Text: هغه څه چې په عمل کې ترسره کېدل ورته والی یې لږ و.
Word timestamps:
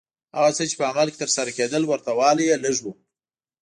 هغه 0.35 0.51
څه 0.57 0.63
چې 0.69 0.75
په 0.79 0.85
عمل 0.91 1.07
کې 1.11 1.21
ترسره 1.23 1.51
کېدل 1.57 1.83
ورته 1.85 2.11
والی 2.19 2.43
یې 2.49 2.57
لږ 2.65 2.77
و. 2.83 2.85